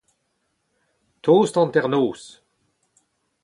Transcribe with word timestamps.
tost 1.27 1.59
hanternoz 1.61 2.23